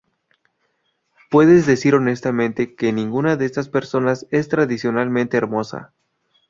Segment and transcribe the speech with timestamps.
[1.29, 5.93] Puedes decir honestamente que ninguna de estas personas es tradicionalmente hermosa".